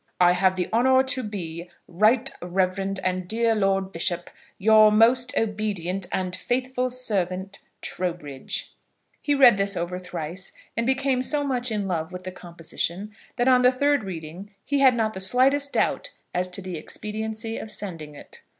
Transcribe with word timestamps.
I 0.19 0.31
have 0.31 0.55
the 0.55 0.67
honour 0.73 1.03
to 1.03 1.21
be, 1.21 1.69
Right 1.87 2.27
Reverend 2.41 2.99
and 3.03 3.27
dear 3.27 3.53
Lord 3.53 3.91
Bishop, 3.91 4.31
Your 4.57 4.91
most 4.91 5.31
obedient 5.37 6.07
and 6.11 6.35
faithful 6.35 6.89
Servant, 6.89 7.59
TROWBRIDGE. 7.83 8.73
He 9.21 9.35
read 9.35 9.57
this 9.57 9.77
over 9.77 9.99
thrice, 9.99 10.53
and 10.75 10.87
became 10.87 11.21
so 11.21 11.43
much 11.43 11.69
in 11.71 11.87
love 11.87 12.11
with 12.11 12.23
the 12.23 12.31
composition, 12.31 13.11
that 13.35 13.47
on 13.47 13.61
the 13.61 13.71
third 13.71 14.03
reading 14.03 14.49
he 14.65 14.79
had 14.79 14.95
not 14.95 15.13
the 15.13 15.19
slightest 15.19 15.73
doubt 15.73 16.09
as 16.33 16.47
to 16.47 16.63
the 16.63 16.77
expediency 16.77 17.59
of 17.59 17.69
sending 17.69 18.15
it. 18.15 18.41